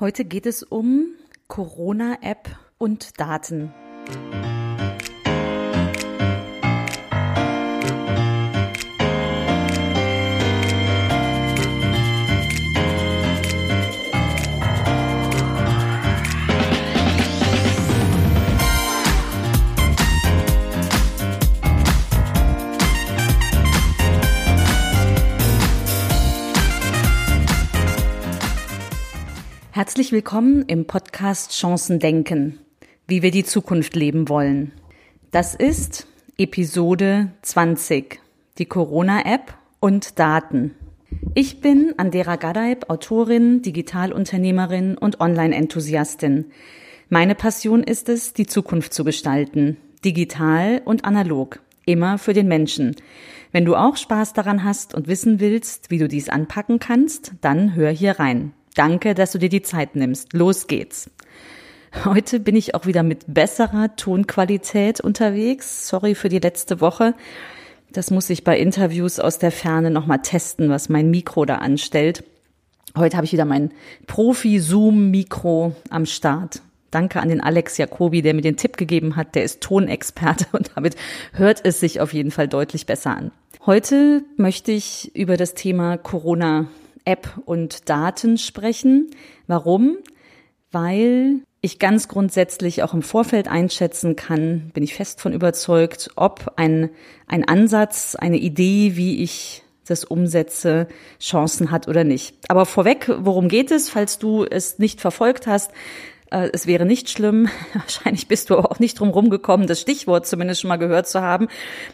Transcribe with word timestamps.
Heute 0.00 0.24
geht 0.24 0.46
es 0.46 0.62
um 0.62 1.08
Corona-App 1.48 2.56
und 2.78 3.18
Daten. 3.18 3.74
Herzlich 29.78 30.10
willkommen 30.10 30.64
im 30.66 30.88
Podcast 30.88 31.52
Chancen 31.52 32.00
denken, 32.00 32.58
wie 33.06 33.22
wir 33.22 33.30
die 33.30 33.44
Zukunft 33.44 33.94
leben 33.94 34.28
wollen. 34.28 34.72
Das 35.30 35.54
ist 35.54 36.08
Episode 36.36 37.30
20, 37.42 38.18
die 38.58 38.66
Corona-App 38.66 39.54
und 39.78 40.18
Daten. 40.18 40.74
Ich 41.32 41.60
bin 41.60 41.94
Andera 41.96 42.34
Gadaib, 42.34 42.90
Autorin, 42.90 43.62
Digitalunternehmerin 43.62 44.98
und 44.98 45.20
Online-Enthusiastin. 45.20 46.46
Meine 47.08 47.36
Passion 47.36 47.84
ist 47.84 48.08
es, 48.08 48.32
die 48.32 48.46
Zukunft 48.46 48.92
zu 48.92 49.04
gestalten, 49.04 49.76
digital 50.04 50.82
und 50.84 51.04
analog, 51.04 51.60
immer 51.86 52.18
für 52.18 52.32
den 52.32 52.48
Menschen. 52.48 52.96
Wenn 53.52 53.64
du 53.64 53.76
auch 53.76 53.96
Spaß 53.96 54.32
daran 54.32 54.64
hast 54.64 54.92
und 54.92 55.06
wissen 55.06 55.38
willst, 55.38 55.92
wie 55.92 55.98
du 55.98 56.08
dies 56.08 56.28
anpacken 56.28 56.80
kannst, 56.80 57.34
dann 57.42 57.76
hör 57.76 57.92
hier 57.92 58.18
rein. 58.18 58.54
Danke, 58.78 59.16
dass 59.16 59.32
du 59.32 59.38
dir 59.38 59.48
die 59.48 59.62
Zeit 59.62 59.96
nimmst. 59.96 60.34
Los 60.34 60.68
geht's. 60.68 61.10
Heute 62.04 62.38
bin 62.38 62.54
ich 62.54 62.76
auch 62.76 62.86
wieder 62.86 63.02
mit 63.02 63.24
besserer 63.26 63.96
Tonqualität 63.96 65.00
unterwegs. 65.00 65.88
Sorry 65.88 66.14
für 66.14 66.28
die 66.28 66.38
letzte 66.38 66.80
Woche. 66.80 67.14
Das 67.90 68.12
muss 68.12 68.30
ich 68.30 68.44
bei 68.44 68.56
Interviews 68.56 69.18
aus 69.18 69.40
der 69.40 69.50
Ferne 69.50 69.90
nochmal 69.90 70.22
testen, 70.22 70.70
was 70.70 70.88
mein 70.88 71.10
Mikro 71.10 71.44
da 71.44 71.56
anstellt. 71.56 72.22
Heute 72.96 73.16
habe 73.16 73.26
ich 73.26 73.32
wieder 73.32 73.46
mein 73.46 73.72
Profi-Zoom-Mikro 74.06 75.74
am 75.90 76.06
Start. 76.06 76.62
Danke 76.92 77.20
an 77.20 77.30
den 77.30 77.40
Alex 77.40 77.78
Jacobi, 77.78 78.22
der 78.22 78.34
mir 78.34 78.42
den 78.42 78.56
Tipp 78.56 78.76
gegeben 78.76 79.16
hat. 79.16 79.34
Der 79.34 79.42
ist 79.42 79.60
Tonexperte 79.60 80.46
und 80.52 80.70
damit 80.76 80.94
hört 81.32 81.64
es 81.64 81.80
sich 81.80 82.00
auf 82.00 82.12
jeden 82.14 82.30
Fall 82.30 82.46
deutlich 82.46 82.86
besser 82.86 83.16
an. 83.16 83.32
Heute 83.66 84.22
möchte 84.36 84.70
ich 84.70 85.10
über 85.16 85.36
das 85.36 85.54
Thema 85.54 85.96
Corona 85.96 86.68
App 87.08 87.40
und 87.46 87.88
Daten 87.88 88.36
sprechen. 88.38 89.10
Warum? 89.46 89.96
Weil 90.70 91.40
ich 91.60 91.78
ganz 91.78 92.06
grundsätzlich 92.06 92.82
auch 92.82 92.92
im 92.92 93.02
Vorfeld 93.02 93.48
einschätzen 93.48 94.14
kann, 94.14 94.70
bin 94.74 94.84
ich 94.84 94.94
fest 94.94 95.20
von 95.20 95.32
überzeugt, 95.32 96.10
ob 96.14 96.52
ein, 96.56 96.90
ein 97.26 97.48
Ansatz, 97.48 98.14
eine 98.14 98.36
Idee, 98.36 98.92
wie 98.94 99.22
ich 99.22 99.64
das 99.86 100.04
umsetze, 100.04 100.86
Chancen 101.18 101.70
hat 101.70 101.88
oder 101.88 102.04
nicht. 102.04 102.36
Aber 102.48 102.66
vorweg, 102.66 103.10
worum 103.20 103.48
geht 103.48 103.70
es, 103.70 103.88
falls 103.88 104.18
du 104.18 104.44
es 104.44 104.78
nicht 104.78 105.00
verfolgt 105.00 105.46
hast? 105.46 105.72
Äh, 106.30 106.50
es 106.52 106.66
wäre 106.66 106.84
nicht 106.84 107.10
schlimm, 107.10 107.48
wahrscheinlich 107.72 108.28
bist 108.28 108.50
du 108.50 108.56
auch 108.56 108.78
nicht 108.78 108.98
drum 108.98 109.10
rumgekommen, 109.10 109.66
das 109.66 109.80
Stichwort 109.80 110.26
zumindest 110.26 110.60
schon 110.60 110.68
mal 110.68 110.76
gehört 110.76 111.08
zu 111.08 111.20
haben. 111.20 111.48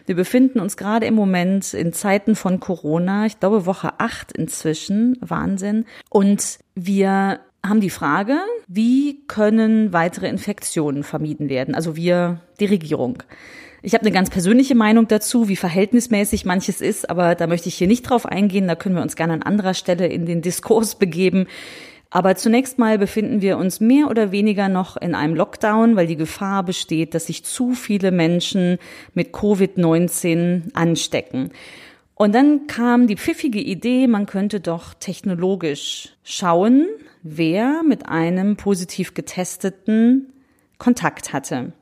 Wir 0.05 0.15
befinden 0.15 0.59
uns 0.59 0.77
gerade 0.77 1.05
im 1.05 1.15
Moment 1.15 1.73
in 1.73 1.93
Zeiten 1.93 2.35
von 2.35 2.59
Corona, 2.59 3.25
ich 3.25 3.39
glaube 3.39 3.65
Woche 3.65 3.99
acht 3.99 4.31
inzwischen, 4.31 5.17
Wahnsinn. 5.21 5.85
Und 6.09 6.59
wir 6.75 7.39
haben 7.65 7.81
die 7.81 7.89
Frage, 7.89 8.39
wie 8.67 9.25
können 9.27 9.91
weitere 9.93 10.27
Infektionen 10.27 11.03
vermieden 11.03 11.49
werden? 11.49 11.73
Also 11.73 11.95
wir, 11.95 12.41
die 12.59 12.65
Regierung. 12.65 13.23
Ich 13.81 13.93
habe 13.93 14.01
eine 14.01 14.11
ganz 14.11 14.31
persönliche 14.31 14.73
Meinung 14.73 15.07
dazu, 15.07 15.47
wie 15.47 15.55
verhältnismäßig 15.55 16.45
manches 16.45 16.81
ist, 16.81 17.09
aber 17.09 17.35
da 17.35 17.45
möchte 17.45 17.69
ich 17.69 17.75
hier 17.75 17.87
nicht 17.87 18.01
drauf 18.01 18.25
eingehen. 18.25 18.67
Da 18.67 18.75
können 18.75 18.95
wir 18.95 19.03
uns 19.03 19.15
gerne 19.15 19.33
an 19.33 19.43
anderer 19.43 19.75
Stelle 19.75 20.07
in 20.07 20.25
den 20.25 20.41
Diskurs 20.41 20.95
begeben. 20.95 21.47
Aber 22.09 22.35
zunächst 22.35 22.79
mal 22.79 22.97
befinden 22.97 23.41
wir 23.41 23.57
uns 23.57 23.79
mehr 23.79 24.09
oder 24.09 24.31
weniger 24.31 24.69
noch 24.69 24.95
in 24.97 25.15
einem 25.15 25.35
Lockdown, 25.35 25.95
weil 25.95 26.07
die 26.07 26.15
Gefahr 26.15 26.63
besteht, 26.63 27.13
dass 27.13 27.25
sich 27.27 27.43
zu 27.43 27.73
viele 27.73 28.11
Menschen 28.11 28.77
mit 29.13 29.33
Covid-19 29.33 30.73
anstecken. 30.73 31.51
Und 32.15 32.33
dann 32.33 32.67
kam 32.67 33.07
die 33.07 33.17
pfiffige 33.17 33.59
Idee, 33.59 34.07
man 34.07 34.25
könnte 34.25 34.61
doch 34.61 34.93
technologisch 34.93 36.15
schauen, 36.23 36.87
wer 37.23 37.83
mit 37.83 38.07
einem 38.07 38.55
positiv 38.55 39.13
getesteten 39.13 40.31
Kontakt 40.77 41.33
hatte. 41.33 41.73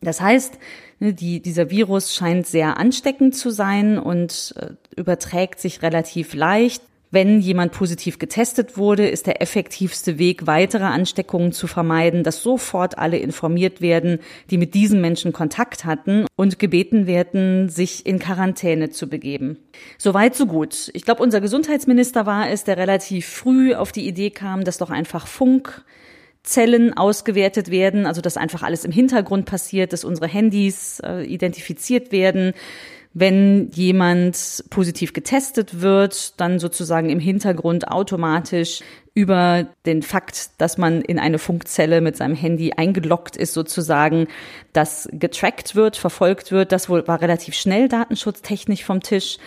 Das 0.00 0.20
heißt, 0.20 0.58
ne, 1.00 1.14
die, 1.14 1.40
dieser 1.40 1.70
Virus 1.70 2.14
scheint 2.14 2.46
sehr 2.46 2.76
ansteckend 2.76 3.34
zu 3.34 3.50
sein 3.50 3.98
und 3.98 4.54
äh, 4.56 4.74
überträgt 4.96 5.58
sich 5.60 5.82
relativ 5.82 6.34
leicht. 6.34 6.82
Wenn 7.16 7.40
jemand 7.40 7.72
positiv 7.72 8.18
getestet 8.18 8.76
wurde, 8.76 9.08
ist 9.08 9.26
der 9.26 9.40
effektivste 9.40 10.18
Weg, 10.18 10.46
weitere 10.46 10.84
Ansteckungen 10.84 11.50
zu 11.50 11.66
vermeiden, 11.66 12.24
dass 12.24 12.42
sofort 12.42 12.98
alle 12.98 13.16
informiert 13.16 13.80
werden, 13.80 14.18
die 14.50 14.58
mit 14.58 14.74
diesen 14.74 15.00
Menschen 15.00 15.32
Kontakt 15.32 15.86
hatten 15.86 16.26
und 16.36 16.58
gebeten 16.58 17.06
werden, 17.06 17.70
sich 17.70 18.04
in 18.04 18.18
Quarantäne 18.18 18.90
zu 18.90 19.08
begeben. 19.08 19.56
Soweit, 19.96 20.34
so 20.34 20.44
gut. 20.44 20.90
Ich 20.92 21.06
glaube, 21.06 21.22
unser 21.22 21.40
Gesundheitsminister 21.40 22.26
war 22.26 22.50
es, 22.50 22.64
der 22.64 22.76
relativ 22.76 23.26
früh 23.26 23.74
auf 23.74 23.92
die 23.92 24.06
Idee 24.06 24.28
kam, 24.28 24.64
dass 24.64 24.76
doch 24.76 24.90
einfach 24.90 25.26
Funk 25.26 25.86
Zellen 26.42 26.96
ausgewertet 26.96 27.70
werden, 27.70 28.04
also 28.06 28.20
dass 28.20 28.36
einfach 28.36 28.62
alles 28.62 28.84
im 28.84 28.92
Hintergrund 28.92 29.46
passiert, 29.46 29.94
dass 29.94 30.04
unsere 30.04 30.28
Handys 30.28 31.00
äh, 31.00 31.22
identifiziert 31.24 32.12
werden, 32.12 32.52
wenn 33.18 33.70
jemand 33.72 34.62
positiv 34.68 35.14
getestet 35.14 35.80
wird, 35.80 36.38
dann 36.38 36.58
sozusagen 36.58 37.08
im 37.08 37.18
Hintergrund 37.18 37.88
automatisch 37.88 38.82
über 39.14 39.68
den 39.86 40.02
Fakt, 40.02 40.50
dass 40.58 40.76
man 40.76 41.00
in 41.00 41.18
eine 41.18 41.38
Funkzelle 41.38 42.02
mit 42.02 42.18
seinem 42.18 42.34
Handy 42.34 42.74
eingeloggt 42.76 43.34
ist, 43.38 43.54
sozusagen, 43.54 44.28
das 44.74 45.08
getrackt 45.12 45.74
wird, 45.74 45.96
verfolgt 45.96 46.52
wird. 46.52 46.72
Das 46.72 46.90
wohl 46.90 47.08
war 47.08 47.22
relativ 47.22 47.54
schnell 47.54 47.88
datenschutztechnisch 47.88 48.84
vom 48.84 49.00
Tisch. 49.00 49.38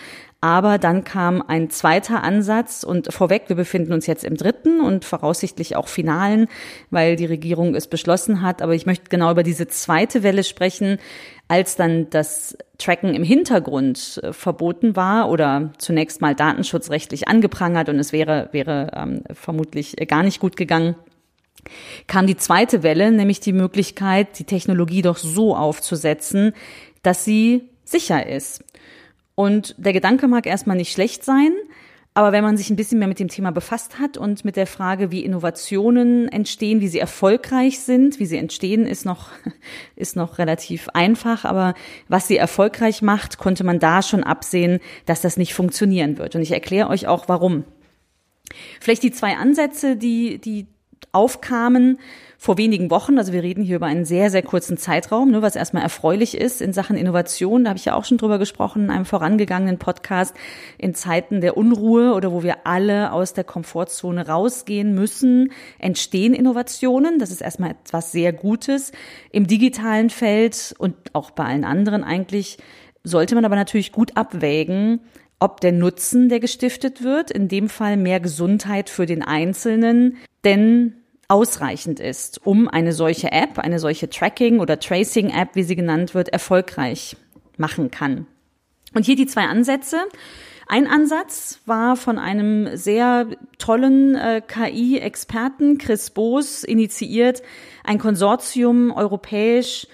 Aber 0.42 0.78
dann 0.78 1.04
kam 1.04 1.42
ein 1.42 1.68
zweiter 1.68 2.22
Ansatz 2.22 2.82
und 2.82 3.12
vorweg, 3.12 3.44
wir 3.48 3.56
befinden 3.56 3.92
uns 3.92 4.06
jetzt 4.06 4.24
im 4.24 4.38
dritten 4.38 4.80
und 4.80 5.04
voraussichtlich 5.04 5.76
auch 5.76 5.86
finalen, 5.86 6.48
weil 6.88 7.16
die 7.16 7.26
Regierung 7.26 7.74
es 7.74 7.88
beschlossen 7.88 8.40
hat. 8.40 8.62
Aber 8.62 8.74
ich 8.74 8.86
möchte 8.86 9.10
genau 9.10 9.30
über 9.30 9.42
diese 9.42 9.68
zweite 9.68 10.22
Welle 10.22 10.42
sprechen, 10.42 10.98
als 11.48 11.76
dann 11.76 12.08
das 12.08 12.56
Tracken 12.78 13.14
im 13.14 13.22
Hintergrund 13.22 14.18
äh, 14.22 14.32
verboten 14.32 14.96
war 14.96 15.28
oder 15.28 15.72
zunächst 15.76 16.22
mal 16.22 16.34
datenschutzrechtlich 16.34 17.28
angeprangert 17.28 17.90
und 17.90 17.98
es 17.98 18.12
wäre, 18.12 18.48
wäre 18.52 18.92
ähm, 18.94 19.24
vermutlich 19.34 19.96
gar 20.08 20.22
nicht 20.22 20.40
gut 20.40 20.56
gegangen 20.56 20.94
kam 22.06 22.26
die 22.26 22.36
zweite 22.36 22.82
Welle, 22.82 23.12
nämlich 23.12 23.40
die 23.40 23.52
Möglichkeit, 23.52 24.38
die 24.38 24.44
Technologie 24.44 25.02
doch 25.02 25.18
so 25.18 25.54
aufzusetzen, 25.54 26.54
dass 27.02 27.24
sie 27.24 27.68
sicher 27.84 28.26
ist. 28.26 28.64
Und 29.40 29.74
der 29.78 29.94
Gedanke 29.94 30.28
mag 30.28 30.44
erstmal 30.44 30.76
nicht 30.76 30.92
schlecht 30.92 31.24
sein, 31.24 31.52
aber 32.12 32.30
wenn 32.30 32.44
man 32.44 32.58
sich 32.58 32.68
ein 32.68 32.76
bisschen 32.76 32.98
mehr 32.98 33.08
mit 33.08 33.20
dem 33.20 33.28
Thema 33.28 33.52
befasst 33.52 33.98
hat 33.98 34.18
und 34.18 34.44
mit 34.44 34.56
der 34.56 34.66
Frage, 34.66 35.10
wie 35.12 35.24
Innovationen 35.24 36.28
entstehen, 36.28 36.82
wie 36.82 36.88
sie 36.88 36.98
erfolgreich 36.98 37.80
sind, 37.80 38.20
wie 38.20 38.26
sie 38.26 38.36
entstehen, 38.36 38.84
ist 38.84 39.06
noch, 39.06 39.30
ist 39.96 40.14
noch 40.14 40.36
relativ 40.36 40.90
einfach. 40.90 41.46
Aber 41.46 41.72
was 42.06 42.28
sie 42.28 42.36
erfolgreich 42.36 43.00
macht, 43.00 43.38
konnte 43.38 43.64
man 43.64 43.78
da 43.78 44.02
schon 44.02 44.24
absehen, 44.24 44.78
dass 45.06 45.22
das 45.22 45.38
nicht 45.38 45.54
funktionieren 45.54 46.18
wird. 46.18 46.36
Und 46.36 46.42
ich 46.42 46.52
erkläre 46.52 46.90
euch 46.90 47.06
auch, 47.06 47.26
warum. 47.26 47.64
Vielleicht 48.78 49.04
die 49.04 49.12
zwei 49.12 49.38
Ansätze, 49.38 49.96
die, 49.96 50.38
die 50.38 50.66
aufkamen 51.12 51.98
vor 52.38 52.56
wenigen 52.56 52.90
Wochen. 52.90 53.18
Also 53.18 53.32
wir 53.32 53.42
reden 53.42 53.62
hier 53.62 53.76
über 53.76 53.86
einen 53.86 54.06
sehr, 54.06 54.30
sehr 54.30 54.42
kurzen 54.42 54.78
Zeitraum, 54.78 55.30
ne, 55.30 55.42
was 55.42 55.56
erstmal 55.56 55.82
erfreulich 55.82 56.36
ist 56.36 56.62
in 56.62 56.72
Sachen 56.72 56.96
Innovation. 56.96 57.64
Da 57.64 57.70
habe 57.70 57.78
ich 57.78 57.84
ja 57.84 57.94
auch 57.94 58.04
schon 58.04 58.16
drüber 58.16 58.38
gesprochen 58.38 58.84
in 58.84 58.90
einem 58.90 59.04
vorangegangenen 59.04 59.78
Podcast. 59.78 60.34
In 60.78 60.94
Zeiten 60.94 61.42
der 61.42 61.56
Unruhe 61.56 62.14
oder 62.14 62.32
wo 62.32 62.42
wir 62.42 62.66
alle 62.66 63.12
aus 63.12 63.34
der 63.34 63.44
Komfortzone 63.44 64.26
rausgehen 64.26 64.94
müssen, 64.94 65.52
entstehen 65.78 66.32
Innovationen. 66.32 67.18
Das 67.18 67.30
ist 67.30 67.42
erstmal 67.42 67.72
etwas 67.72 68.12
sehr 68.12 68.32
Gutes. 68.32 68.92
Im 69.32 69.46
digitalen 69.46 70.08
Feld 70.08 70.74
und 70.78 70.94
auch 71.12 71.32
bei 71.32 71.44
allen 71.44 71.64
anderen 71.64 72.04
eigentlich 72.04 72.58
sollte 73.04 73.34
man 73.34 73.44
aber 73.44 73.56
natürlich 73.56 73.92
gut 73.92 74.16
abwägen, 74.16 75.00
ob 75.40 75.60
der 75.60 75.72
Nutzen, 75.72 76.28
der 76.28 76.38
gestiftet 76.38 77.02
wird, 77.02 77.30
in 77.30 77.48
dem 77.48 77.68
Fall 77.68 77.96
mehr 77.96 78.20
Gesundheit 78.20 78.90
für 78.90 79.06
den 79.06 79.22
Einzelnen, 79.22 80.18
denn 80.44 80.94
ausreichend 81.28 82.00
ist, 82.00 82.44
um 82.44 82.68
eine 82.68 82.92
solche 82.92 83.32
App, 83.32 83.58
eine 83.58 83.78
solche 83.78 84.10
Tracking- 84.10 84.60
oder 84.60 84.78
Tracing-App, 84.78 85.50
wie 85.54 85.62
sie 85.62 85.76
genannt 85.76 86.14
wird, 86.14 86.28
erfolgreich 86.28 87.16
machen 87.56 87.90
kann. 87.90 88.26
Und 88.94 89.06
hier 89.06 89.16
die 89.16 89.26
zwei 89.26 89.44
Ansätze. 89.44 89.98
Ein 90.66 90.86
Ansatz 90.86 91.60
war 91.66 91.96
von 91.96 92.18
einem 92.18 92.76
sehr 92.76 93.26
tollen 93.58 94.14
äh, 94.14 94.40
KI-Experten, 94.46 95.78
Chris 95.78 96.10
Boos, 96.10 96.64
initiiert, 96.64 97.42
ein 97.82 97.98
Konsortium 97.98 98.92
europäisch, 98.92 99.86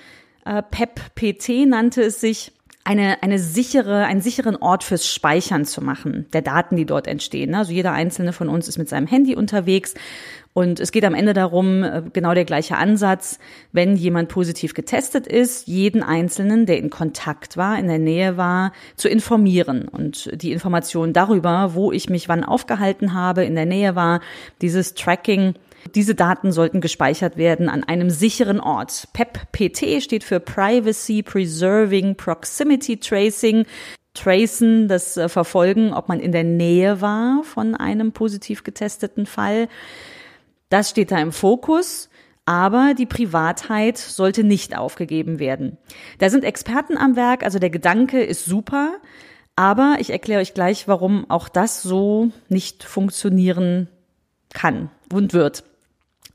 äh, 0.44 0.62
PEP-PT 0.62 1.66
nannte 1.66 2.02
es 2.02 2.20
sich, 2.20 2.52
eine, 2.86 3.22
eine 3.22 3.38
sichere, 3.38 4.04
einen 4.04 4.20
sicheren 4.20 4.56
Ort 4.56 4.84
fürs 4.84 5.06
Speichern 5.06 5.64
zu 5.64 5.82
machen, 5.82 6.26
der 6.32 6.42
Daten, 6.42 6.76
die 6.76 6.86
dort 6.86 7.08
entstehen. 7.08 7.54
Also 7.54 7.72
jeder 7.72 7.92
einzelne 7.92 8.32
von 8.32 8.48
uns 8.48 8.68
ist 8.68 8.78
mit 8.78 8.88
seinem 8.88 9.08
Handy 9.08 9.34
unterwegs 9.34 9.94
und 10.56 10.80
es 10.80 10.90
geht 10.90 11.04
am 11.04 11.14
Ende 11.14 11.34
darum, 11.34 11.82
äh, 11.82 12.02
genau 12.14 12.32
der 12.32 12.46
gleiche 12.46 12.78
Ansatz, 12.78 13.38
wenn 13.72 13.94
jemand 13.94 14.30
positiv 14.30 14.72
getestet 14.72 15.26
ist, 15.26 15.66
jeden 15.66 16.02
Einzelnen, 16.02 16.64
der 16.64 16.78
in 16.78 16.88
Kontakt 16.88 17.58
war, 17.58 17.78
in 17.78 17.88
der 17.88 17.98
Nähe 17.98 18.38
war, 18.38 18.72
zu 18.94 19.08
informieren 19.08 19.86
und 19.86 20.30
die 20.40 20.52
Informationen 20.52 21.12
darüber, 21.12 21.74
wo 21.74 21.92
ich 21.92 22.08
mich 22.08 22.30
wann 22.30 22.42
aufgehalten 22.42 23.12
habe, 23.12 23.44
in 23.44 23.54
der 23.54 23.66
Nähe 23.66 23.96
war, 23.96 24.20
dieses 24.62 24.94
Tracking 24.94 25.56
diese 25.94 26.14
Daten 26.14 26.52
sollten 26.52 26.80
gespeichert 26.80 27.36
werden 27.36 27.68
an 27.68 27.84
einem 27.84 28.10
sicheren 28.10 28.60
Ort. 28.60 29.08
PEP-PT 29.12 30.02
steht 30.02 30.24
für 30.24 30.40
Privacy 30.40 31.22
Preserving 31.22 32.16
Proximity 32.16 32.98
Tracing. 32.98 33.66
Tracen, 34.14 34.88
das 34.88 35.16
äh, 35.16 35.28
Verfolgen, 35.28 35.92
ob 35.92 36.08
man 36.08 36.20
in 36.20 36.32
der 36.32 36.44
Nähe 36.44 37.00
war 37.00 37.42
von 37.44 37.74
einem 37.74 38.12
positiv 38.12 38.64
getesteten 38.64 39.26
Fall. 39.26 39.68
Das 40.70 40.90
steht 40.90 41.10
da 41.10 41.18
im 41.18 41.32
Fokus. 41.32 42.08
Aber 42.48 42.94
die 42.96 43.06
Privatheit 43.06 43.98
sollte 43.98 44.44
nicht 44.44 44.78
aufgegeben 44.78 45.40
werden. 45.40 45.78
Da 46.18 46.30
sind 46.30 46.44
Experten 46.44 46.96
am 46.96 47.16
Werk, 47.16 47.42
also 47.42 47.58
der 47.58 47.70
Gedanke 47.70 48.22
ist 48.22 48.44
super, 48.44 48.98
aber 49.56 49.96
ich 49.98 50.10
erkläre 50.10 50.40
euch 50.40 50.54
gleich, 50.54 50.86
warum 50.86 51.28
auch 51.28 51.48
das 51.48 51.82
so 51.82 52.30
nicht 52.48 52.84
funktionieren 52.84 53.88
kann 54.54 54.90
und 55.12 55.32
wird. 55.32 55.64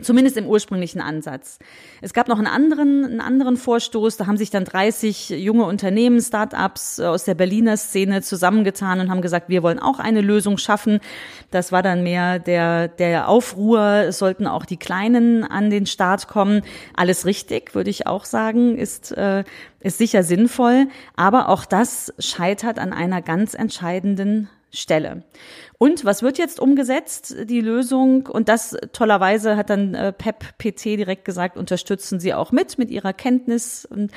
Zumindest 0.02 0.38
im 0.38 0.48
ursprünglichen 0.48 1.02
Ansatz. 1.02 1.60
Es 2.02 2.14
gab 2.14 2.28
noch 2.28 2.38
einen 2.38 2.48
anderen, 2.48 3.06
einen 3.06 3.22
anderen 3.22 3.58
Vorstoß, 3.58 4.18
da 4.18 4.28
haben 4.28 4.38
sich 4.38 4.50
dann 4.50 4.66
30 4.66 5.30
junge 5.30 5.66
Unternehmen, 5.66 6.22
Start-ups 6.22 7.00
aus 7.00 7.24
der 7.24 7.36
Berliner 7.36 7.78
Szene 7.78 8.22
zusammengetan 8.22 9.00
und 9.00 9.10
haben 9.10 9.22
gesagt, 9.22 9.50
wir 9.50 9.64
wollen 9.64 9.80
auch 9.80 10.00
eine 10.00 10.22
Lösung 10.22 10.58
schaffen. 10.58 11.00
Das 11.52 11.72
war 11.72 11.84
dann 11.84 12.04
mehr 12.04 12.40
der, 12.40 12.88
der 12.88 13.28
Aufruhr, 13.28 14.06
es 14.08 14.18
sollten 14.18 14.48
auch 14.48 14.66
die 14.66 14.78
Kleinen 14.78 15.44
an 15.44 15.70
den 15.70 15.86
Start 15.86 16.28
kommen. 16.28 16.62
Alles 16.96 17.26
richtig, 17.26 17.76
würde 17.76 17.90
ich 17.90 18.08
auch 18.08 18.26
sagen, 18.26 18.78
ist, 18.78 19.12
äh, 19.12 19.44
ist 19.80 19.98
sicher 19.98 20.24
sinnvoll. 20.24 20.88
Aber 21.16 21.50
auch 21.50 21.66
das 21.66 22.14
scheitert 22.20 22.80
an 22.80 22.94
einer 22.94 23.22
ganz 23.22 23.54
entscheidenden 23.54 24.50
Stelle. 24.72 25.24
Und 25.78 26.06
was 26.06 26.24
wird 26.24 26.38
jetzt 26.38 26.60
umgesetzt? 26.60 27.36
Die 27.44 27.62
Lösung, 27.62 28.28
und 28.28 28.50
das 28.50 28.78
tollerweise 28.94 29.58
hat 29.58 29.70
dann 29.70 29.94
äh, 29.94 30.14
PEP 30.14 30.58
PT 30.58 30.86
direkt 30.86 31.26
gesagt, 31.26 31.58
unterstützen 31.58 32.20
Sie 32.20 32.34
auch 32.34 32.52
mit, 32.52 32.78
mit 32.78 32.90
Ihrer 32.90 33.14
Kenntnis. 33.14 33.86
Und 33.86 34.12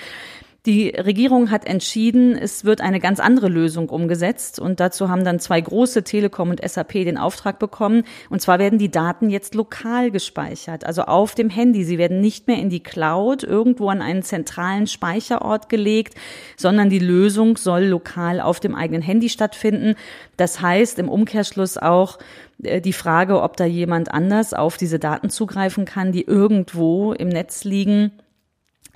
die 0.67 0.89
Regierung 0.89 1.51
hat 1.51 1.67
entschieden, 1.67 2.39
es 2.39 2.65
wird 2.65 2.81
eine 2.81 2.99
ganz 2.99 3.21
andere 3.21 3.49
Lösung 3.49 3.91
umgesetzt 3.91 4.59
und 4.59 4.81
dazu 4.81 5.11
haben 5.11 5.23
dann 5.23 5.39
zwei 5.39 5.61
große 5.61 6.05
Telekom 6.05 6.49
und 6.49 6.67
SAP 6.67 6.93
den 6.93 7.19
Auftrag 7.19 7.59
bekommen. 7.59 8.05
Und 8.31 8.41
zwar 8.41 8.59
werden 8.59 8.79
die 8.79 8.91
Daten 8.91 9.29
jetzt 9.29 9.55
lokal 9.55 10.11
gespeichert, 10.11 10.87
also 10.87 11.03
auf 11.03 11.35
dem 11.35 11.51
Handy. 11.51 11.85
Sie 11.85 11.99
werden 11.99 12.23
nicht 12.23 12.47
mehr 12.47 12.59
in 12.59 12.71
die 12.71 12.83
Cloud 12.83 13.43
irgendwo 13.43 13.91
an 13.91 14.01
einen 14.01 14.23
zentralen 14.23 14.87
Speicherort 14.87 15.69
gelegt, 15.69 16.15
sondern 16.57 16.89
die 16.89 16.99
Lösung 16.99 17.59
soll 17.59 17.85
lokal 17.85 18.41
auf 18.41 18.59
dem 18.59 18.75
eigenen 18.75 19.03
Handy 19.03 19.29
stattfinden. 19.29 19.97
Das 20.39 20.63
heißt 20.63 20.99
im 20.99 21.11
Umkehrschluss 21.11 21.77
auch, 21.77 22.19
äh, 22.63 22.81
die 22.81 22.95
Frage, 22.95 23.43
ob 23.43 23.59
da 23.59 23.67
jemand 23.67 24.11
anders 24.11 24.55
auf 24.55 24.79
diese 24.79 24.99
Daten 24.99 25.29
zugreifen 25.29 25.85
kann, 25.85 26.11
die 26.11 26.23
irgendwo 26.23 27.13
im 27.13 27.29
Netz 27.29 27.65
liegen, 27.65 28.13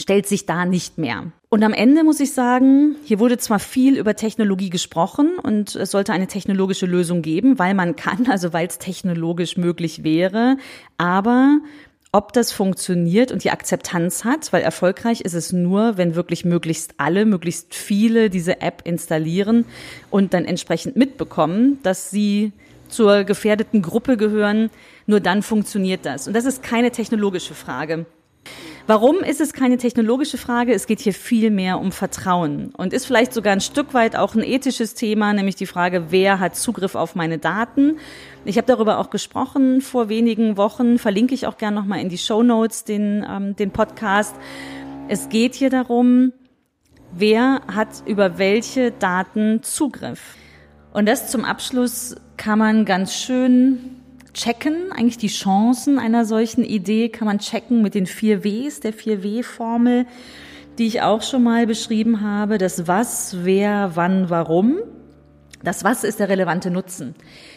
stellt 0.01 0.27
sich 0.27 0.47
da 0.47 0.65
nicht 0.65 0.99
mehr. 0.99 1.33
Und 1.49 1.65
am 1.65 1.73
Ende 1.73 2.05
muss 2.05 2.21
ich 2.21 2.33
sagen, 2.33 2.97
hier 3.05 3.19
wurde 3.19 3.39
zwar 3.39 3.59
viel 3.59 3.97
über 3.97 4.15
Technologie 4.15 4.71
gesprochen 4.71 5.39
und 5.43 5.75
es 5.75 5.91
sollte 5.91 6.13
eine 6.13 6.27
technologische 6.27 6.87
Lösung 6.87 7.23
geben, 7.23 7.59
weil 7.59 7.75
man 7.75 7.97
kann, 7.97 8.27
also 8.31 8.53
weil 8.53 8.67
es 8.67 8.79
technologisch 8.79 9.57
möglich 9.57 10.05
wäre, 10.05 10.57
aber 10.99 11.59
ob 12.13 12.33
das 12.33 12.53
funktioniert 12.53 13.33
und 13.33 13.45
die 13.45 13.51
Akzeptanz 13.51 14.25
hat, 14.25 14.53
weil 14.53 14.63
erfolgreich 14.63 15.21
ist 15.21 15.35
es 15.35 15.53
nur, 15.53 15.99
wenn 15.99 16.15
wirklich 16.15 16.45
möglichst 16.45 16.95
alle, 16.97 17.27
möglichst 17.27 17.75
viele 17.75 18.31
diese 18.31 18.61
App 18.61 18.83
installieren 18.85 19.67
und 20.11 20.33
dann 20.33 20.45
entsprechend 20.45 20.97
mitbekommen, 20.97 21.79
dass 21.83 22.11
sie 22.11 22.53
zur 22.89 23.25
gefährdeten 23.25 23.83
Gruppe 23.83 24.17
gehören, 24.17 24.71
nur 25.07 25.21
dann 25.21 25.43
funktioniert 25.43 26.07
das. 26.07 26.27
Und 26.27 26.35
das 26.35 26.47
ist 26.47 26.63
keine 26.63 26.91
technologische 26.91 27.55
Frage. 27.55 28.07
Warum 28.89 29.17
ist 29.17 29.43
es 29.43 29.53
keine 29.53 29.77
technologische 29.77 30.39
Frage? 30.39 30.73
Es 30.73 30.87
geht 30.87 31.01
hier 31.01 31.13
viel 31.13 31.51
mehr 31.51 31.79
um 31.79 31.93
Vertrauen 31.93 32.73
und 32.75 32.95
ist 32.95 33.05
vielleicht 33.05 33.35
sogar 33.35 33.53
ein 33.53 33.61
Stück 33.61 33.93
weit 33.93 34.17
auch 34.17 34.35
ein 34.35 34.43
ethisches 34.43 34.95
Thema, 34.95 35.35
nämlich 35.35 35.57
die 35.57 35.67
Frage, 35.67 36.07
wer 36.09 36.41
hat 36.41 36.57
Zugriff 36.57 36.95
auf 36.95 37.15
meine 37.15 37.37
Daten? 37.37 37.99
Ich 38.47 38.57
habe 38.57 38.67
darüber 38.67 38.97
auch 38.97 39.11
gesprochen 39.11 39.83
vor 39.83 40.09
wenigen 40.09 40.57
Wochen, 40.57 40.99
verlinke 40.99 41.35
ich 41.35 41.47
auch 41.47 41.59
gerne 41.59 41.79
nochmal 41.79 42.01
in 42.01 42.09
die 42.09 42.17
Show 42.17 42.43
Notes 42.43 42.85
den, 42.85 43.27
ähm, 43.29 43.55
den 43.57 43.73
Podcast. 43.73 44.35
Es 45.09 45.29
geht 45.29 45.55
hier 45.55 45.69
darum, 45.69 46.33
wer 47.13 47.61
hat 47.71 47.89
über 48.07 48.39
welche 48.39 48.91
Daten 48.91 49.63
Zugriff. 49.63 50.35
Und 50.95 51.07
das 51.07 51.31
zum 51.31 51.45
Abschluss 51.45 52.17
kann 52.39 52.59
man 52.59 52.87
ganz 52.87 53.13
schön 53.13 53.99
checken, 54.39 54.93
eigentlich 54.93 55.19
die 55.19 55.29
Chancen 55.29 55.99
einer 55.99 56.25
solchen 56.25 56.65
Idee 56.65 57.09
kann 57.09 57.27
man 57.27 57.41
checken 57.41 57.83
mit 57.83 57.95
den 57.95 58.07
vier 58.07 58.45
Ws, 58.45 58.81
der 58.81 58.93
vier 58.93 59.23
W-Formel, 59.23 60.07
die 60.79 60.87
ich 60.87 61.03
auch 61.03 61.23
schon 61.23 61.43
mal 61.43 61.67
beschrieben 61.67 62.21
habe. 62.21 62.57
Das 62.57 62.87
Was, 62.87 63.39
Wer, 63.43 63.93
Wann, 63.95 64.31
Warum. 64.31 64.79
Das 65.65 65.83
Was 65.83 66.05
ist 66.05 66.21
der 66.21 66.29
relevante 66.29 66.71
Nutzen. 66.71 67.17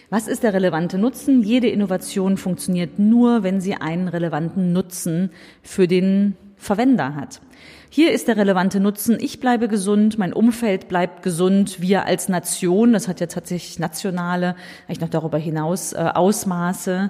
Was 0.10 0.28
ist 0.28 0.42
der 0.42 0.54
relevante 0.54 0.98
Nutzen? 0.98 1.44
Jede 1.44 1.68
Innovation 1.68 2.38
funktioniert 2.38 2.98
nur, 2.98 3.44
wenn 3.44 3.62
sie 3.62 3.76
einen 3.76 4.08
relevanten 4.08 4.74
Nutzen 4.74 5.30
für 5.62 5.88
den 5.88 6.36
Verwender 6.62 7.16
hat. 7.16 7.42
Hier 7.90 8.12
ist 8.12 8.28
der 8.28 8.38
relevante 8.38 8.80
Nutzen, 8.80 9.18
ich 9.20 9.40
bleibe 9.40 9.68
gesund, 9.68 10.20
mein 10.20 10.32
Umfeld 10.32 10.88
bleibt 10.88 11.24
gesund, 11.24 11.82
wir 11.82 12.06
als 12.06 12.30
Nation, 12.30 12.94
das 12.94 13.08
hat 13.08 13.20
ja 13.20 13.26
tatsächlich 13.26 13.80
nationale, 13.80 14.56
eigentlich 14.88 15.02
noch 15.02 15.10
darüber 15.10 15.40
hinaus 15.40 15.92
äh, 15.94 15.98
Ausmaße. 15.98 17.10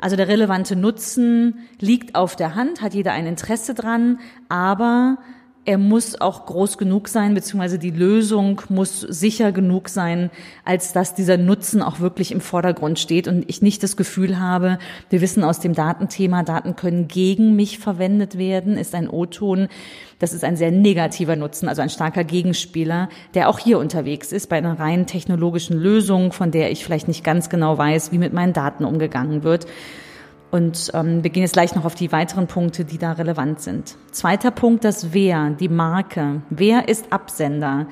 Also 0.00 0.16
der 0.16 0.28
relevante 0.28 0.76
Nutzen 0.76 1.66
liegt 1.80 2.14
auf 2.14 2.36
der 2.36 2.54
Hand, 2.54 2.82
hat 2.82 2.92
jeder 2.92 3.12
ein 3.12 3.26
Interesse 3.26 3.72
dran, 3.72 4.20
aber 4.50 5.16
er 5.66 5.76
muss 5.76 6.18
auch 6.20 6.46
groß 6.46 6.78
genug 6.78 7.08
sein, 7.08 7.34
beziehungsweise 7.34 7.78
die 7.78 7.90
Lösung 7.90 8.62
muss 8.70 9.00
sicher 9.00 9.52
genug 9.52 9.90
sein, 9.90 10.30
als 10.64 10.94
dass 10.94 11.14
dieser 11.14 11.36
Nutzen 11.36 11.82
auch 11.82 12.00
wirklich 12.00 12.32
im 12.32 12.40
Vordergrund 12.40 12.98
steht 12.98 13.28
und 13.28 13.44
ich 13.48 13.60
nicht 13.60 13.82
das 13.82 13.96
Gefühl 13.96 14.40
habe, 14.40 14.78
wir 15.10 15.20
wissen 15.20 15.44
aus 15.44 15.60
dem 15.60 15.74
Datenthema, 15.74 16.44
Daten 16.44 16.76
können 16.76 17.08
gegen 17.08 17.56
mich 17.56 17.78
verwendet 17.78 18.38
werden, 18.38 18.78
ist 18.78 18.94
ein 18.94 19.08
O-Ton. 19.08 19.68
Das 20.18 20.32
ist 20.32 20.44
ein 20.44 20.56
sehr 20.56 20.70
negativer 20.70 21.36
Nutzen, 21.36 21.68
also 21.68 21.82
ein 21.82 21.90
starker 21.90 22.24
Gegenspieler, 22.24 23.10
der 23.34 23.48
auch 23.48 23.58
hier 23.58 23.78
unterwegs 23.78 24.32
ist 24.32 24.48
bei 24.48 24.56
einer 24.56 24.78
rein 24.78 25.06
technologischen 25.06 25.78
Lösung, 25.78 26.32
von 26.32 26.50
der 26.50 26.70
ich 26.70 26.84
vielleicht 26.84 27.08
nicht 27.08 27.24
ganz 27.24 27.50
genau 27.50 27.76
weiß, 27.76 28.12
wie 28.12 28.18
mit 28.18 28.32
meinen 28.32 28.54
Daten 28.54 28.84
umgegangen 28.84 29.44
wird. 29.44 29.66
Und 30.50 30.90
ähm, 30.94 31.22
wir 31.22 31.30
gehen 31.30 31.42
jetzt 31.42 31.52
gleich 31.52 31.74
noch 31.74 31.84
auf 31.84 31.94
die 31.94 32.10
weiteren 32.10 32.46
Punkte, 32.46 32.84
die 32.84 32.98
da 32.98 33.12
relevant 33.12 33.60
sind. 33.60 33.96
Zweiter 34.10 34.50
Punkt, 34.50 34.84
das 34.84 35.12
Wer, 35.12 35.50
die 35.50 35.68
Marke. 35.68 36.42
Wer 36.50 36.88
ist 36.88 37.12
Absender 37.12 37.86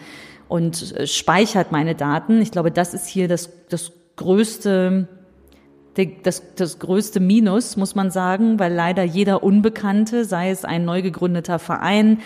und 0.49 0.97
äh, 0.97 1.07
speichert 1.07 1.71
meine 1.71 1.95
Daten? 1.95 2.41
Ich 2.41 2.51
glaube, 2.51 2.73
das 2.73 2.95
ist 2.95 3.07
hier 3.07 3.29
das, 3.29 3.51
das 3.69 3.93
größte, 4.17 5.07
das, 6.25 6.43
das 6.57 6.79
größte 6.81 7.21
Minus, 7.21 7.77
muss 7.77 7.95
man 7.95 8.11
sagen, 8.11 8.59
weil 8.59 8.73
leider 8.73 9.05
jeder 9.05 9.45
Unbekannte, 9.45 10.25
sei 10.25 10.51
es 10.51 10.65
ein 10.65 10.85
neu 10.85 11.03
gegründeter 11.03 11.61
Verein, 11.61 12.19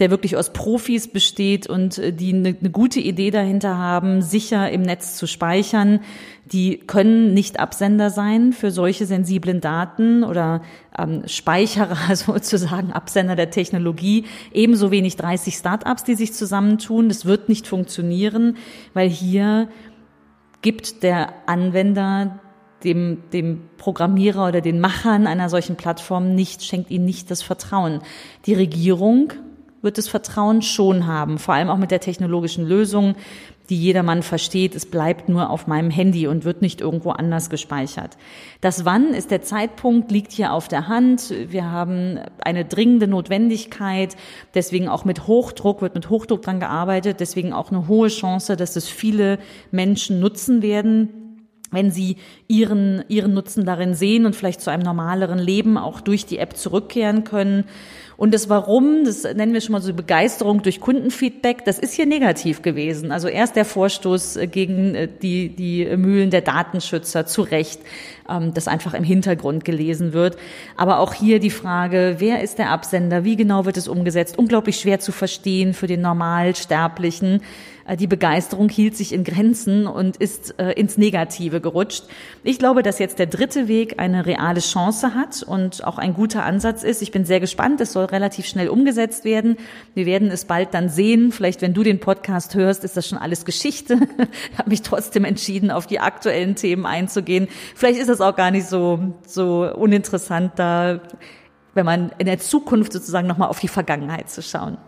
der 0.00 0.10
wirklich 0.10 0.36
aus 0.36 0.52
Profis 0.52 1.08
besteht 1.08 1.66
und 1.68 1.98
äh, 1.98 2.12
die 2.12 2.32
eine, 2.32 2.56
eine 2.58 2.70
gute 2.70 3.00
Idee 3.00 3.30
dahinter 3.30 3.76
haben, 3.76 4.22
sicher 4.22 4.70
im 4.70 4.82
Netz 4.82 5.16
zu 5.16 5.26
speichern. 5.26 6.00
Die 6.46 6.78
können 6.78 7.32
nicht 7.34 7.60
Absender 7.60 8.10
sein 8.10 8.52
für 8.52 8.70
solche 8.70 9.06
sensiblen 9.06 9.60
Daten 9.60 10.24
oder 10.24 10.62
ähm, 10.98 11.22
Speicherer 11.26 11.96
sozusagen, 12.16 12.92
Absender 12.92 13.36
der 13.36 13.50
Technologie. 13.50 14.24
Ebenso 14.52 14.90
wenig 14.90 15.16
30 15.16 15.54
Startups, 15.54 16.02
die 16.02 16.14
sich 16.14 16.32
zusammentun. 16.32 17.08
Das 17.08 17.26
wird 17.26 17.48
nicht 17.48 17.68
funktionieren, 17.68 18.56
weil 18.94 19.08
hier 19.08 19.68
gibt 20.62 21.02
der 21.02 21.32
Anwender 21.46 22.40
dem, 22.84 23.24
dem 23.32 23.68
Programmierer 23.76 24.48
oder 24.48 24.60
den 24.60 24.80
Machern 24.80 25.26
einer 25.26 25.50
solchen 25.50 25.76
Plattform 25.76 26.34
nicht, 26.34 26.64
schenkt 26.64 26.90
ihnen 26.90 27.04
nicht 27.04 27.30
das 27.30 27.42
Vertrauen. 27.42 28.00
Die 28.46 28.54
Regierung 28.54 29.32
wird 29.82 29.98
das 29.98 30.08
Vertrauen 30.08 30.62
schon 30.62 31.06
haben, 31.06 31.38
vor 31.38 31.54
allem 31.54 31.70
auch 31.70 31.78
mit 31.78 31.90
der 31.90 32.00
technologischen 32.00 32.66
Lösung, 32.66 33.14
die 33.70 33.76
jedermann 33.76 34.22
versteht. 34.22 34.74
Es 34.74 34.84
bleibt 34.84 35.28
nur 35.28 35.48
auf 35.48 35.68
meinem 35.68 35.90
Handy 35.90 36.26
und 36.26 36.44
wird 36.44 36.60
nicht 36.60 36.80
irgendwo 36.80 37.10
anders 37.10 37.50
gespeichert. 37.50 38.18
Das 38.60 38.84
Wann 38.84 39.14
ist 39.14 39.30
der 39.30 39.42
Zeitpunkt, 39.42 40.10
liegt 40.10 40.32
hier 40.32 40.52
auf 40.52 40.66
der 40.66 40.88
Hand. 40.88 41.32
Wir 41.48 41.70
haben 41.70 42.18
eine 42.40 42.64
dringende 42.64 43.06
Notwendigkeit. 43.06 44.16
Deswegen 44.54 44.88
auch 44.88 45.04
mit 45.04 45.28
Hochdruck, 45.28 45.82
wird 45.82 45.94
mit 45.94 46.10
Hochdruck 46.10 46.42
dran 46.42 46.58
gearbeitet. 46.58 47.20
Deswegen 47.20 47.52
auch 47.52 47.70
eine 47.70 47.86
hohe 47.86 48.08
Chance, 48.08 48.56
dass 48.56 48.74
es 48.74 48.88
viele 48.88 49.38
Menschen 49.70 50.18
nutzen 50.18 50.62
werden 50.62 51.19
wenn 51.70 51.90
sie 51.90 52.16
ihren, 52.48 53.04
ihren 53.08 53.34
Nutzen 53.34 53.64
darin 53.64 53.94
sehen 53.94 54.26
und 54.26 54.34
vielleicht 54.34 54.60
zu 54.60 54.70
einem 54.70 54.82
normaleren 54.82 55.38
Leben 55.38 55.78
auch 55.78 56.00
durch 56.00 56.26
die 56.26 56.38
App 56.38 56.56
zurückkehren 56.56 57.24
können. 57.24 57.64
Und 58.20 58.34
das 58.34 58.50
Warum, 58.50 59.04
das 59.06 59.22
nennen 59.22 59.54
wir 59.54 59.62
schon 59.62 59.72
mal 59.72 59.80
so 59.80 59.94
Begeisterung 59.94 60.62
durch 60.62 60.78
Kundenfeedback, 60.80 61.64
das 61.64 61.78
ist 61.78 61.94
hier 61.94 62.04
negativ 62.04 62.60
gewesen. 62.60 63.12
Also 63.12 63.28
erst 63.28 63.56
der 63.56 63.64
Vorstoß 63.64 64.36
äh, 64.36 64.46
gegen 64.46 64.94
äh, 64.94 65.08
die, 65.22 65.48
die 65.48 65.86
Mühlen 65.96 66.28
der 66.28 66.42
Datenschützer 66.42 67.24
zu 67.24 67.40
Recht, 67.40 67.80
ähm, 68.28 68.52
das 68.52 68.68
einfach 68.68 68.92
im 68.92 69.04
Hintergrund 69.04 69.64
gelesen 69.64 70.12
wird. 70.12 70.36
Aber 70.76 70.98
auch 70.98 71.14
hier 71.14 71.40
die 71.40 71.48
Frage, 71.48 72.16
wer 72.18 72.42
ist 72.42 72.58
der 72.58 72.68
Absender, 72.68 73.24
wie 73.24 73.36
genau 73.36 73.64
wird 73.64 73.78
es 73.78 73.88
umgesetzt? 73.88 74.38
Unglaublich 74.38 74.76
schwer 74.76 75.00
zu 75.00 75.12
verstehen 75.12 75.72
für 75.72 75.86
den 75.86 76.02
Normalsterblichen. 76.02 77.40
Äh, 77.86 77.96
die 77.96 78.06
Begeisterung 78.06 78.68
hielt 78.68 78.96
sich 78.96 79.12
in 79.12 79.24
Grenzen 79.24 79.86
und 79.86 80.16
ist 80.16 80.58
äh, 80.58 80.72
ins 80.72 80.98
Negative 80.98 81.60
gerutscht. 81.60 82.04
Ich 82.42 82.58
glaube, 82.58 82.82
dass 82.82 82.98
jetzt 82.98 83.18
der 83.18 83.26
dritte 83.26 83.68
Weg 83.68 83.98
eine 83.98 84.26
reale 84.26 84.60
Chance 84.60 85.14
hat 85.14 85.42
und 85.42 85.84
auch 85.84 85.98
ein 85.98 86.14
guter 86.14 86.44
Ansatz 86.44 86.82
ist. 86.82 87.02
Ich 87.02 87.10
bin 87.10 87.24
sehr 87.24 87.40
gespannt. 87.40 87.80
Es 87.80 87.92
soll 87.92 88.06
relativ 88.06 88.46
schnell 88.46 88.68
umgesetzt 88.68 89.24
werden. 89.24 89.56
Wir 89.94 90.06
werden 90.06 90.30
es 90.30 90.44
bald 90.44 90.74
dann 90.74 90.88
sehen. 90.88 91.32
Vielleicht, 91.32 91.62
wenn 91.62 91.74
du 91.74 91.82
den 91.82 92.00
Podcast 92.00 92.54
hörst, 92.54 92.84
ist 92.84 92.96
das 92.96 93.08
schon 93.08 93.18
alles 93.18 93.44
Geschichte. 93.44 93.94
ich 94.52 94.58
habe 94.58 94.70
mich 94.70 94.82
trotzdem 94.82 95.24
entschieden, 95.24 95.70
auf 95.70 95.86
die 95.86 96.00
aktuellen 96.00 96.54
Themen 96.54 96.86
einzugehen. 96.86 97.48
Vielleicht 97.74 97.98
ist 97.98 98.08
das 98.08 98.20
auch 98.20 98.36
gar 98.36 98.50
nicht 98.50 98.66
so, 98.66 99.14
so 99.26 99.70
uninteressant 99.74 100.52
da, 100.56 101.00
wenn 101.74 101.86
man 101.86 102.12
in 102.18 102.26
der 102.26 102.38
Zukunft 102.38 102.92
sozusagen 102.92 103.26
nochmal 103.26 103.48
auf 103.48 103.60
die 103.60 103.68
Vergangenheit 103.68 104.28
zu 104.28 104.42
schauen. 104.42 104.78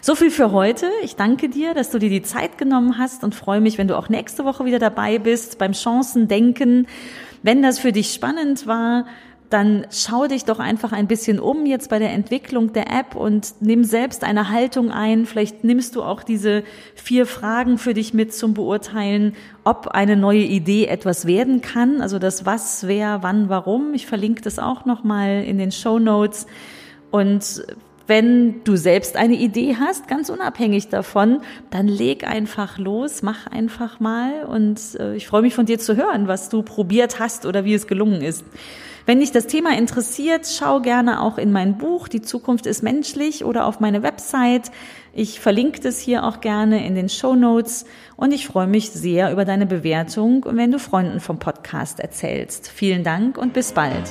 So 0.00 0.14
viel 0.14 0.30
für 0.30 0.52
heute. 0.52 0.88
Ich 1.02 1.16
danke 1.16 1.48
dir, 1.48 1.74
dass 1.74 1.90
du 1.90 1.98
dir 1.98 2.10
die 2.10 2.22
Zeit 2.22 2.58
genommen 2.58 2.98
hast 2.98 3.24
und 3.24 3.34
freue 3.34 3.60
mich, 3.60 3.78
wenn 3.78 3.88
du 3.88 3.96
auch 3.96 4.08
nächste 4.08 4.44
Woche 4.44 4.64
wieder 4.64 4.78
dabei 4.78 5.18
bist 5.18 5.58
beim 5.58 5.74
Chancendenken. 5.74 6.86
Wenn 7.42 7.62
das 7.62 7.78
für 7.78 7.92
dich 7.92 8.12
spannend 8.12 8.66
war, 8.66 9.06
dann 9.52 9.86
schau 9.90 10.26
dich 10.26 10.46
doch 10.46 10.58
einfach 10.58 10.92
ein 10.92 11.06
bisschen 11.06 11.38
um 11.38 11.66
jetzt 11.66 11.90
bei 11.90 11.98
der 11.98 12.10
Entwicklung 12.12 12.72
der 12.72 12.90
App 12.90 13.14
und 13.14 13.54
nimm 13.60 13.84
selbst 13.84 14.24
eine 14.24 14.48
Haltung 14.48 14.90
ein. 14.90 15.26
Vielleicht 15.26 15.62
nimmst 15.62 15.94
du 15.94 16.02
auch 16.02 16.22
diese 16.22 16.64
vier 16.94 17.26
Fragen 17.26 17.76
für 17.76 17.92
dich 17.92 18.14
mit 18.14 18.32
zum 18.32 18.54
Beurteilen, 18.54 19.36
ob 19.62 19.88
eine 19.88 20.16
neue 20.16 20.40
Idee 20.40 20.86
etwas 20.86 21.26
werden 21.26 21.60
kann. 21.60 22.00
Also 22.00 22.18
das 22.18 22.46
Was, 22.46 22.86
Wer, 22.86 23.22
Wann, 23.22 23.50
Warum. 23.50 23.92
Ich 23.92 24.06
verlinke 24.06 24.40
das 24.40 24.58
auch 24.58 24.86
nochmal 24.86 25.44
in 25.44 25.58
den 25.58 25.70
Show 25.70 25.98
Notes. 25.98 26.46
Und 27.10 27.62
wenn 28.06 28.64
du 28.64 28.76
selbst 28.76 29.16
eine 29.16 29.34
Idee 29.34 29.76
hast, 29.78 30.08
ganz 30.08 30.28
unabhängig 30.28 30.88
davon, 30.88 31.40
dann 31.70 31.88
leg 31.88 32.26
einfach 32.26 32.78
los, 32.78 33.22
mach 33.22 33.46
einfach 33.46 34.00
mal 34.00 34.44
und 34.44 34.80
äh, 34.98 35.14
ich 35.14 35.26
freue 35.26 35.42
mich 35.42 35.54
von 35.54 35.66
dir 35.66 35.78
zu 35.78 35.96
hören, 35.96 36.28
was 36.28 36.48
du 36.48 36.62
probiert 36.62 37.18
hast 37.18 37.46
oder 37.46 37.64
wie 37.64 37.74
es 37.74 37.86
gelungen 37.86 38.22
ist. 38.22 38.44
Wenn 39.04 39.18
dich 39.18 39.32
das 39.32 39.48
Thema 39.48 39.76
interessiert, 39.76 40.46
schau 40.46 40.80
gerne 40.80 41.22
auch 41.22 41.36
in 41.36 41.50
mein 41.50 41.76
Buch 41.76 42.06
Die 42.06 42.22
Zukunft 42.22 42.66
ist 42.66 42.82
menschlich 42.82 43.44
oder 43.44 43.66
auf 43.66 43.80
meine 43.80 44.02
Website. 44.02 44.70
Ich 45.12 45.40
verlinke 45.40 45.80
das 45.80 45.98
hier 45.98 46.24
auch 46.24 46.40
gerne 46.40 46.86
in 46.86 46.94
den 46.94 47.08
Show 47.08 47.34
Notes 47.34 47.84
und 48.16 48.32
ich 48.32 48.46
freue 48.46 48.68
mich 48.68 48.90
sehr 48.90 49.32
über 49.32 49.44
deine 49.44 49.66
Bewertung 49.66 50.44
und 50.44 50.56
wenn 50.56 50.70
du 50.70 50.78
Freunden 50.78 51.20
vom 51.20 51.38
Podcast 51.38 52.00
erzählst. 52.00 52.68
Vielen 52.68 53.02
Dank 53.02 53.36
und 53.36 53.52
bis 53.52 53.72
bald. 53.72 54.10